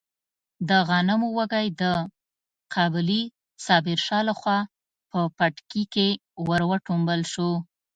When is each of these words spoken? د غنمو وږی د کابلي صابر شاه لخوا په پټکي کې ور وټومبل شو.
د 0.69 0.71
غنمو 0.87 1.27
وږی 1.37 1.67
د 1.81 1.83
کابلي 2.73 3.21
صابر 3.65 3.97
شاه 4.07 4.23
لخوا 4.29 4.57
په 5.11 5.19
پټکي 5.37 5.83
کې 5.93 6.09
ور 6.47 6.61
وټومبل 6.71 7.21
شو. 7.33 7.51